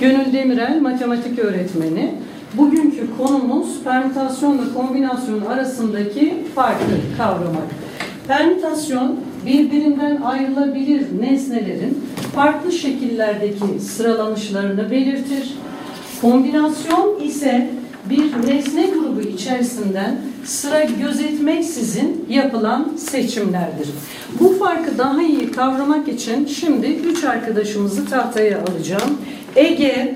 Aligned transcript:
Gönül 0.00 0.32
Demirel, 0.32 0.80
matematik 0.80 1.38
öğretmeni. 1.38 2.14
Bugünkü 2.54 3.16
konumuz 3.18 3.82
permütasyonla 3.84 4.74
kombinasyon 4.74 5.40
arasındaki 5.40 6.34
farkı 6.54 6.84
kavramak. 7.18 7.66
Permütasyon 8.28 9.16
birbirinden 9.46 10.22
ayrılabilir 10.22 11.02
nesnelerin 11.20 12.04
farklı 12.34 12.72
şekillerdeki 12.72 13.80
sıralanışlarını 13.80 14.90
belirtir. 14.90 15.54
Kombinasyon 16.20 17.20
ise 17.20 17.70
bir 18.10 18.46
nesne 18.46 18.86
grubu 18.86 19.20
içerisinden 19.20 20.16
sıra 20.44 20.84
gözetmeksizin 20.84 22.24
yapılan 22.28 22.92
seçimlerdir. 22.98 23.88
Bu 24.40 24.48
farkı 24.58 24.98
daha 24.98 25.22
iyi 25.22 25.50
kavramak 25.50 26.08
için 26.08 26.46
şimdi 26.46 26.86
üç 26.86 27.24
arkadaşımızı 27.24 28.06
tahtaya 28.06 28.58
alacağım. 28.62 29.18
Ege, 29.56 30.14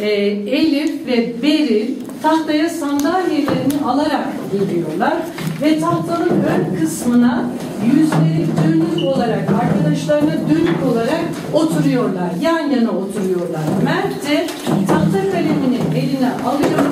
e, 0.00 0.06
Elif 0.06 1.06
ve 1.06 1.42
Beril 1.42 1.94
tahtaya 2.22 2.68
sandalyelerini 2.68 3.84
alarak 3.86 4.26
geliyorlar 4.52 5.14
ve 5.62 5.80
tahtanın 5.80 6.28
ön 6.30 6.80
kısmına 6.80 7.44
yüzleri 7.86 8.46
dönük 8.64 9.16
olarak, 9.16 9.48
arkadaşlarına 9.62 10.32
dönük 10.32 10.92
olarak 10.92 11.20
oturuyorlar. 11.52 12.30
Yan 12.40 12.70
yana 12.70 12.90
oturuyorlar. 12.90 13.62
Mert 13.84 14.30
de 14.30 14.46
tahta 14.88 15.30
kalemini 15.30 15.78
eline 15.98 16.30
alıyor 16.46 16.84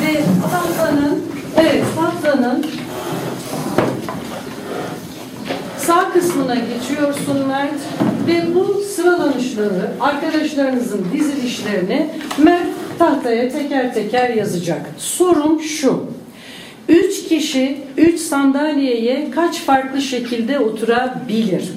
ve 0.00 0.20
tahtanın, 0.50 1.18
evet 1.56 1.84
tahtanın 1.96 2.66
sağ 5.78 6.12
kısmına 6.24 6.54
geçiyorsun 6.54 7.46
Mert 7.48 7.80
ve 8.26 8.54
bu 8.54 8.80
sıralanışları, 8.80 9.90
arkadaşlarınızın 10.00 11.06
dizilişlerini 11.12 12.06
Mert 12.38 12.66
tahtaya 12.98 13.48
teker 13.48 13.94
teker 13.94 14.30
yazacak. 14.30 14.80
Sorum 14.98 15.60
şu. 15.60 16.04
Üç 16.88 17.24
kişi 17.28 17.78
üç 17.96 18.20
sandalyeye 18.20 19.30
kaç 19.30 19.60
farklı 19.60 20.00
şekilde 20.00 20.58
oturabilir? 20.58 21.72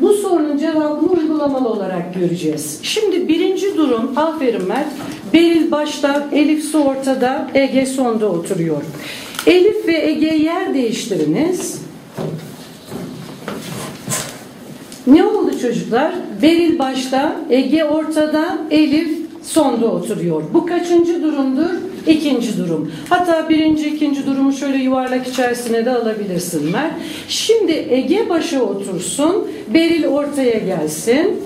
Bu 0.00 0.12
sorunun 0.12 0.58
cevabını 0.58 1.10
uygulamalı 1.10 1.68
olarak 1.68 2.14
göreceğiz. 2.14 2.80
Şimdi 2.82 3.28
birinci 3.28 3.76
durum, 3.76 4.12
aferin 4.16 4.68
Mert, 4.68 4.88
Beril 5.32 5.70
başta, 5.70 6.28
Elif 6.32 6.64
su 6.64 6.78
ortada, 6.78 7.50
Ege 7.54 7.86
sonda 7.86 8.26
oturuyor. 8.26 8.82
Elif 9.46 9.86
ve 9.86 10.10
Ege 10.10 10.34
yer 10.36 10.74
değiştiriniz. 10.74 11.89
Ne 15.06 15.24
oldu 15.24 15.58
çocuklar? 15.62 16.12
Beril 16.42 16.78
başta, 16.78 17.36
Ege 17.50 17.84
ortada, 17.84 18.58
Elif 18.70 19.18
sonda 19.42 19.86
oturuyor. 19.86 20.42
Bu 20.54 20.66
kaçıncı 20.66 21.22
durumdur? 21.22 21.70
İkinci 22.06 22.58
durum. 22.58 22.92
Hatta 23.08 23.48
birinci, 23.48 23.88
ikinci 23.88 24.26
durumu 24.26 24.52
şöyle 24.52 24.78
yuvarlak 24.78 25.26
içerisine 25.26 25.84
de 25.84 25.90
alabilirsin 25.90 26.70
Mert. 26.70 26.92
Şimdi 27.28 27.86
Ege 27.90 28.28
başa 28.28 28.62
otursun, 28.62 29.48
Beril 29.74 30.06
ortaya 30.06 30.58
gelsin. 30.58 31.40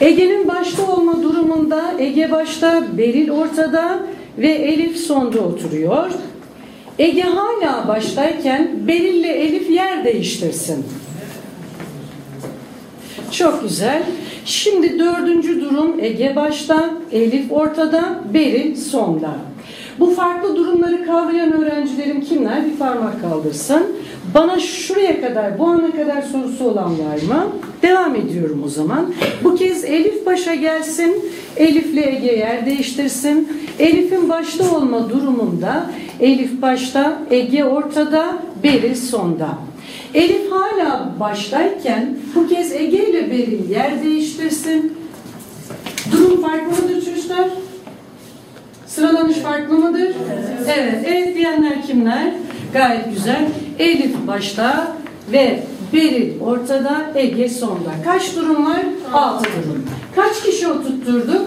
Ege'nin 0.00 0.48
başta 0.48 0.92
olma 0.92 1.22
durumunda 1.22 1.94
Ege 1.98 2.30
başta, 2.30 2.84
Beril 2.98 3.30
ortada 3.30 3.98
ve 4.38 4.48
Elif 4.48 4.96
sonda 4.96 5.40
oturuyor. 5.40 6.10
Ege 6.98 7.22
hala 7.22 7.88
baştayken 7.88 8.70
Beril 8.88 9.14
ile 9.14 9.32
Elif 9.32 9.70
yer 9.70 10.04
değiştirsin. 10.04 10.84
Çok 13.38 13.62
güzel. 13.62 14.02
Şimdi 14.44 14.98
dördüncü 14.98 15.60
durum 15.60 16.00
Ege 16.00 16.36
başta, 16.36 16.90
Elif 17.12 17.52
ortada, 17.52 18.20
Beril 18.34 18.76
sonda. 18.76 19.30
Bu 20.00 20.10
farklı 20.10 20.56
durumları 20.56 21.06
kavrayan 21.06 21.52
öğrencilerim 21.52 22.20
kimler? 22.20 22.66
Bir 22.66 22.76
parmak 22.76 23.20
kaldırsın. 23.20 23.82
Bana 24.34 24.60
şuraya 24.60 25.20
kadar, 25.20 25.58
bu 25.58 25.66
ana 25.66 25.90
kadar 25.90 26.22
sorusu 26.22 26.64
olan 26.64 26.90
var 26.98 27.22
mı? 27.28 27.46
Devam 27.82 28.16
ediyorum 28.16 28.62
o 28.66 28.68
zaman. 28.68 29.14
Bu 29.44 29.54
kez 29.54 29.84
Elif 29.84 30.26
başa 30.26 30.54
gelsin. 30.54 31.24
Elif'le 31.56 32.06
Ege 32.06 32.32
yer 32.32 32.66
değiştirsin. 32.66 33.48
Elif'in 33.78 34.28
başta 34.28 34.76
olma 34.76 35.10
durumunda 35.10 35.90
Elif 36.20 36.62
başta, 36.62 37.18
Ege 37.30 37.64
ortada, 37.64 38.38
Beril 38.62 38.94
sonda. 38.94 39.48
Elif 40.14 40.52
hala 40.52 41.12
baştayken 41.20 42.16
bu 42.34 42.48
kez 42.48 42.72
Ege 42.72 43.10
ile 43.10 43.30
Beril 43.30 43.70
yer 43.70 44.04
değiştirsin. 44.04 44.98
Durum 46.12 46.42
farklı 46.42 46.82
mıdır 46.82 47.04
çocuklar? 47.04 47.48
Sıralanış 48.86 49.36
farklı 49.36 49.74
mıdır? 49.78 50.12
Evet. 50.34 50.78
Evet, 50.78 51.04
evet 51.06 51.36
diyenler 51.36 51.86
kimler? 51.86 52.32
Gayet 52.72 53.14
güzel. 53.14 53.48
Elif 53.78 54.14
başta 54.26 54.92
ve 55.32 55.62
Beril 55.92 56.40
ortada, 56.40 57.02
Ege 57.14 57.48
sonda. 57.48 57.90
Kaç 58.04 58.36
durum 58.36 58.66
var? 58.66 58.82
Altı 59.12 59.44
durum. 59.44 59.84
Kaç 60.16 60.42
kişi 60.42 60.68
oturtturduk? 60.68 61.46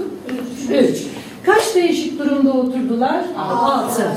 Üç. 0.72 0.98
Kaç 1.46 1.76
değişik 1.76 2.20
durumda 2.20 2.52
oturdular? 2.54 3.22
Altı. 3.38 4.08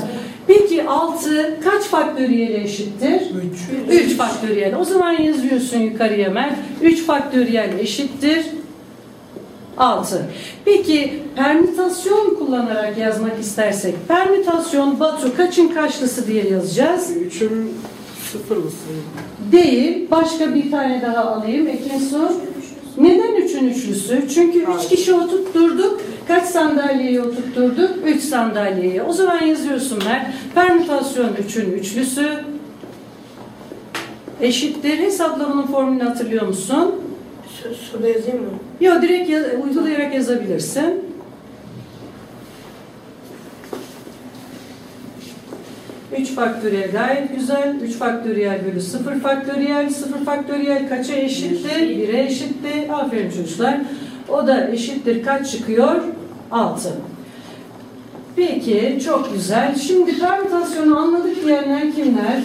Peki 0.53 0.83
6 0.83 1.59
kaç 1.63 1.83
faktöriyel 1.83 2.63
eşittir? 2.63 3.21
3. 3.89 4.05
3 4.05 4.17
faktöriyel. 4.17 4.75
O 4.75 4.83
zaman 4.83 5.11
yazıyorsun 5.11 5.77
yukarıya 5.79 6.29
Mert. 6.29 6.55
3 6.81 7.03
faktöriyel 7.03 7.79
eşittir 7.79 8.45
6. 9.77 10.25
Peki 10.65 11.19
permütasyon 11.35 12.35
kullanarak 12.35 12.97
yazmak 12.97 13.39
istersek 13.39 13.95
permütasyon 14.07 14.99
Batu 14.99 15.37
kaçın 15.37 15.67
kaçlısı 15.67 16.27
diye 16.27 16.43
yazacağız? 16.49 17.11
3'ün 17.11 17.73
sıfırlısı. 18.31 18.75
Değil. 19.51 20.07
Başka 20.11 20.55
bir 20.55 20.71
tane 20.71 21.01
daha 21.01 21.25
alayım. 21.25 21.67
Ekin 21.67 21.99
Su. 21.99 22.31
Neden 22.97 23.35
üçün 23.35 23.67
üçlüsü? 23.69 24.23
Çünkü 24.33 24.59
üç 24.59 24.89
kişi 24.89 25.13
oturtturduk. 25.13 26.01
Kaç 26.31 26.45
sandalyeyi 26.45 27.21
oturtturduk? 27.21 27.89
Üç 28.05 28.21
sandalyeyi. 28.23 29.01
O 29.01 29.13
zaman 29.13 29.41
yazıyorsun 29.41 29.99
Mert. 30.05 30.27
Permütasyon 30.55 31.35
üçün 31.35 31.71
üçlüsü 31.71 32.29
eşittir. 34.41 34.97
Hesaplamanın 34.97 35.67
formülünü 35.67 36.03
hatırlıyor 36.03 36.47
musun? 36.47 36.95
Şurada 37.91 38.07
yazayım 38.07 38.41
mı? 38.41 38.49
Yok 38.81 39.01
direkt 39.01 39.29
yaz- 39.29 39.45
uygulayarak 39.63 40.13
yazabilirsin. 40.15 41.05
Üç 46.17 46.31
faktöriyel 46.35 46.91
gayet 46.91 47.35
güzel. 47.35 47.75
3 47.81 47.93
faktöriyel 47.93 48.59
bölü 48.65 48.81
0 48.81 49.19
faktöriyel. 49.19 49.89
0 49.89 50.25
faktöriyel 50.25 50.89
kaça 50.89 51.13
eşitti? 51.13 51.69
1'e 51.69 52.23
eşitti. 52.23 52.91
Aferin 52.91 53.31
çocuklar. 53.31 53.77
O 54.29 54.47
da 54.47 54.69
eşittir. 54.69 55.23
Kaç 55.23 55.51
çıkıyor? 55.51 56.01
6. 56.51 56.93
Peki 58.35 58.99
çok 59.05 59.33
güzel. 59.33 59.75
Şimdi 59.75 60.19
permütasyonu 60.19 60.99
anladık 60.99 61.45
diyenler 61.45 61.95
kimler? 61.95 62.43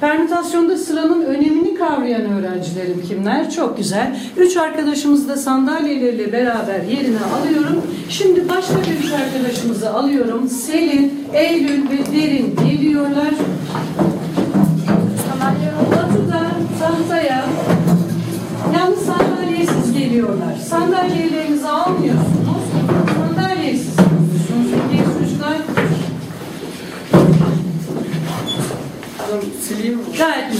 Permütasyonda 0.00 0.76
sıranın 0.76 1.22
önemini 1.22 1.74
kavrayan 1.74 2.32
öğrencilerim 2.32 3.02
kimler? 3.08 3.50
Çok 3.50 3.76
güzel. 3.76 4.16
Üç 4.36 4.56
arkadaşımızı 4.56 5.28
da 5.28 5.36
sandalyeleriyle 5.36 6.32
beraber 6.32 6.82
yerine 6.82 7.18
alıyorum. 7.18 7.82
Şimdi 8.08 8.48
başka 8.48 8.74
bir 8.74 9.06
üç 9.06 9.12
arkadaşımızı 9.12 9.90
alıyorum. 9.94 10.48
Selin, 10.48 11.28
Eylül 11.32 11.90
ve 11.90 12.16
Derin 12.16 12.56
geliyorlar. 12.68 13.34
Batu 15.90 16.32
da 16.32 16.50
tahtaya 16.80 17.44
yalnız 18.74 18.98
sandalyesiz 18.98 19.92
geliyorlar. 19.92 20.54
Sandalyelerinizi 20.68 21.61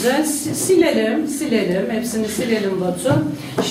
Si- 0.02 0.54
Silelim, 0.54 1.26
silelim. 1.28 1.90
Hepsini 1.90 2.28
silelim 2.28 2.80
Batu. 2.80 3.14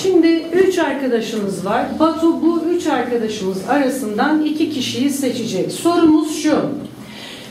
Şimdi 0.01 0.27
üç 0.53 0.79
arkadaşımız 0.79 1.65
var. 1.65 1.85
Batu 1.99 2.41
bu 2.41 2.61
üç 2.75 2.87
arkadaşımız 2.87 3.57
arasından 3.69 4.45
iki 4.45 4.69
kişiyi 4.69 5.09
seçecek. 5.09 5.71
Sorumuz 5.71 6.35
şu. 6.43 6.55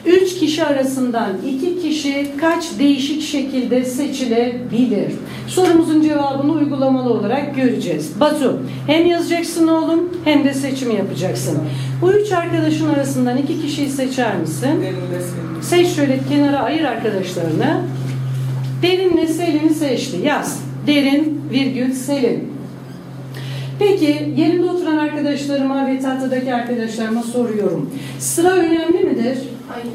Üç 0.06 0.38
kişi 0.38 0.64
arasından 0.64 1.30
iki 1.48 1.82
kişi 1.82 2.26
kaç 2.40 2.64
değişik 2.78 3.22
şekilde 3.22 3.84
seçilebilir? 3.84 5.12
Sorumuzun 5.48 6.02
cevabını 6.02 6.52
uygulamalı 6.52 7.10
olarak 7.12 7.56
göreceğiz. 7.56 8.20
Batu, 8.20 8.62
hem 8.86 9.06
yazacaksın 9.06 9.68
oğlum 9.68 10.10
hem 10.24 10.44
de 10.44 10.54
seçimi 10.54 10.94
yapacaksın. 10.94 11.58
Bu 12.02 12.12
üç 12.12 12.32
arkadaşın 12.32 12.88
arasından 12.88 13.36
iki 13.36 13.62
kişiyi 13.62 13.88
seçer 13.90 14.36
misin? 14.36 14.68
Seç 15.62 15.88
şöyle 15.88 16.20
kenara 16.28 16.58
ayır 16.58 16.84
arkadaşlarını. 16.84 17.80
Derinle 18.82 19.26
Selin'i 19.26 19.74
seçti. 19.74 20.16
Yaz. 20.24 20.60
Derin 20.86 21.42
virgül 21.52 21.92
Selin. 21.92 22.52
Peki 23.78 24.32
yerinde 24.36 24.70
oturan 24.70 24.96
arkadaşlarıma 24.96 25.86
ve 25.86 26.00
tahtadaki 26.00 26.54
arkadaşlarıma 26.54 27.22
soruyorum. 27.22 27.90
Sıra 28.18 28.50
önemli 28.50 29.04
midir? 29.04 29.38
Hayır. 29.68 29.86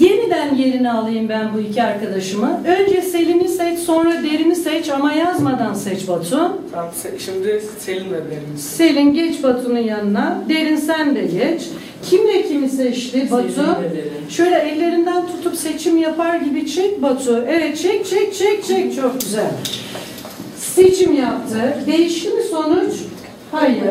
Yeniden 0.00 0.54
yerini 0.54 0.90
alayım 0.90 1.28
ben 1.28 1.54
bu 1.54 1.60
iki 1.60 1.82
arkadaşımı. 1.82 2.60
Önce 2.66 3.02
Selin'i 3.02 3.48
seç, 3.48 3.78
sonra 3.78 4.12
Derin'i 4.12 4.56
seç 4.56 4.90
ama 4.90 5.12
yazmadan 5.12 5.74
seç 5.74 6.08
Batu. 6.08 6.58
Tamam, 6.72 6.90
şimdi 7.18 7.62
Selin 7.78 8.10
ve 8.12 8.16
Derin'i. 8.16 8.58
Selin 8.58 9.14
geç 9.14 9.42
Batu'nun 9.42 9.78
yanına. 9.78 10.42
Derin 10.48 10.76
sen 10.76 11.14
de 11.14 11.20
geç. 11.20 11.62
Kimle 12.02 12.48
kimi 12.48 12.68
seçti 12.68 13.28
Batu? 13.30 13.78
Şöyle 14.28 14.56
ellerinden 14.56 15.26
tutup 15.26 15.56
seçim 15.56 15.98
yapar 15.98 16.36
gibi 16.36 16.66
çek 16.66 17.02
Batu. 17.02 17.44
Evet 17.48 17.78
çek 17.78 18.06
çek 18.06 18.34
çek 18.34 18.64
çek. 18.64 18.96
Çok 18.96 19.20
güzel. 19.20 19.50
Seçim 20.56 21.14
yaptı. 21.16 21.74
Değişti 21.86 22.28
mi 22.30 22.42
sonuç? 22.50 22.92
Hayır. 23.52 23.82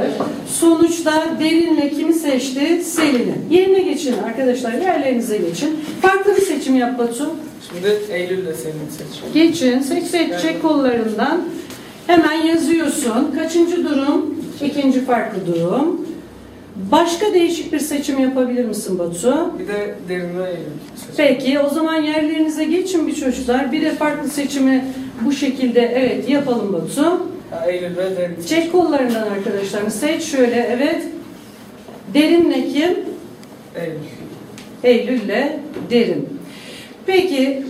Sonuçta 0.59 1.25
derinle 1.39 1.89
kimi 1.89 2.13
seçti? 2.13 2.81
Selin'i. 2.83 3.35
Yerine 3.55 3.79
geçin 3.79 4.15
arkadaşlar. 4.17 4.73
Yerlerinize 4.73 5.37
geçin. 5.37 5.79
Farklı 6.01 6.35
bir 6.35 6.41
seçim 6.41 6.75
yap 6.75 6.99
Batu. 6.99 7.29
Şimdi 7.69 7.87
Eylül 8.13 8.37
ile 8.37 8.53
Selin 8.53 8.73
seçiyorum. 8.89 9.33
Geçin. 9.33 9.79
Seç 9.79 10.03
seç 10.03 10.41
çek 10.41 10.61
kollarından. 10.61 11.41
Hemen 12.07 12.41
yazıyorsun. 12.41 13.31
Kaçıncı 13.35 13.85
durum? 13.89 14.35
İkinci 14.65 15.05
farklı 15.05 15.47
durum. 15.47 16.06
Başka 16.91 17.33
değişik 17.33 17.73
bir 17.73 17.79
seçim 17.79 18.19
yapabilir 18.19 18.65
misin 18.65 18.99
Batu? 18.99 19.51
Bir 19.59 19.67
de 19.67 19.95
Derin 20.09 20.39
ve 20.39 20.49
Eylül 20.49 20.61
seçiyorum. 20.95 21.15
Peki 21.17 21.59
o 21.59 21.69
zaman 21.69 22.01
yerlerinize 22.01 22.65
geçin 22.65 23.07
bir 23.07 23.15
çocuklar. 23.15 23.71
Bir 23.71 23.81
de 23.81 23.95
farklı 23.95 24.29
seçimi 24.29 24.85
bu 25.25 25.31
şekilde 25.31 25.81
evet 25.81 26.29
yapalım 26.29 26.73
Batu. 26.73 27.27
Eylül 27.67 27.97
ve 27.97 28.17
Derin 28.17 28.35
Çek 28.47 28.71
kollarından 28.71 29.27
arkadaşlarını 29.27 29.91
seç 29.91 30.23
şöyle 30.23 30.69
evet. 30.71 31.03
Derinle 32.13 32.67
kim? 32.67 32.95
Eylül. 33.75 33.97
Eylül'le 34.83 35.59
Derin. 35.89 36.29
Peki 37.05 37.63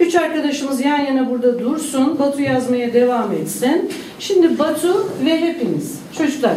üç 0.00 0.14
arkadaşımız 0.14 0.84
yan 0.84 0.98
yana 0.98 1.30
burada 1.30 1.58
dursun. 1.58 2.18
Batu 2.18 2.42
yazmaya 2.42 2.92
devam 2.92 3.32
etsin. 3.32 3.90
Şimdi 4.18 4.58
Batu 4.58 5.08
ve 5.24 5.40
hepiniz 5.40 5.98
çocuklar. 6.18 6.54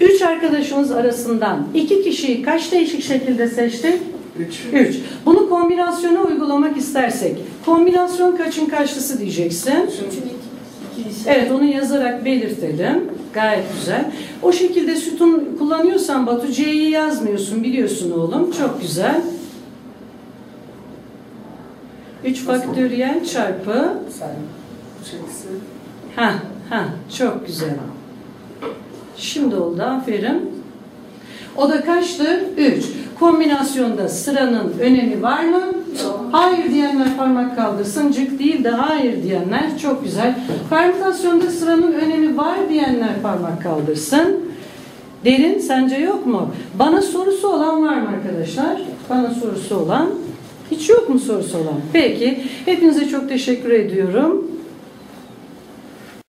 Üç 0.00 0.22
arkadaşımız 0.22 0.90
arasından 0.90 1.66
iki 1.74 2.02
kişiyi 2.04 2.42
kaç 2.42 2.72
değişik 2.72 3.02
şekilde 3.02 3.48
seçtik? 3.48 3.94
3. 4.38 4.64
3. 4.72 4.96
Bunu 5.26 5.48
kombinasyona 5.48 6.22
uygulamak 6.22 6.76
istersek, 6.76 7.36
kombinasyon 7.64 8.36
kaçın 8.36 8.66
kaçlısı 8.66 9.18
diyeceksin. 9.18 9.90
Evet, 11.26 11.52
onu 11.52 11.64
yazarak 11.64 12.24
belirtelim. 12.24 13.04
Gayet 13.34 13.64
güzel. 13.78 14.10
O 14.42 14.52
şekilde 14.52 14.96
sütun 14.96 15.56
kullanıyorsan 15.58 16.26
Batu, 16.26 16.52
C'yi 16.52 16.90
yazmıyorsun 16.90 17.62
biliyorsun 17.64 18.10
oğlum. 18.10 18.52
Çok 18.52 18.80
güzel. 18.80 19.20
3 22.24 22.40
faktöriyel 22.40 23.24
çarpı 23.24 23.92
Sen. 24.18 24.36
Ha, 26.16 26.34
ha, 26.70 26.84
çok 27.18 27.46
güzel. 27.46 27.74
Şimdi 29.18 29.56
oldu, 29.56 29.82
aferin. 29.82 30.50
O 31.56 31.68
da 31.68 31.84
kaçtı? 31.84 32.44
3. 32.56 32.84
Kombinasyonda 33.20 34.08
sıranın 34.08 34.72
önemi 34.80 35.22
var 35.22 35.44
mı? 35.44 35.62
Hayır 36.32 36.70
diyenler 36.70 37.16
parmak 37.16 37.56
kaldırsın. 37.56 38.12
Cık 38.12 38.38
değil 38.38 38.64
de 38.64 38.70
hayır 38.70 39.22
diyenler 39.22 39.78
çok 39.82 40.04
güzel. 40.04 40.38
Permütasyonda 40.70 41.50
sıranın 41.50 41.92
önemi 41.92 42.36
var 42.36 42.58
diyenler 42.68 43.22
parmak 43.22 43.62
kaldırsın. 43.62 44.36
Derin 45.24 45.58
sence 45.58 45.96
yok 45.96 46.26
mu? 46.26 46.50
Bana 46.78 47.02
sorusu 47.02 47.48
olan 47.48 47.82
var 47.82 47.96
mı 48.00 48.08
arkadaşlar? 48.08 48.82
Bana 49.10 49.30
sorusu 49.30 49.76
olan. 49.76 50.08
Hiç 50.70 50.88
yok 50.88 51.08
mu 51.08 51.18
sorusu 51.18 51.58
olan? 51.58 51.80
Peki. 51.92 52.42
Hepinize 52.64 53.08
çok 53.08 53.28
teşekkür 53.28 53.70
ediyorum. 53.70 54.47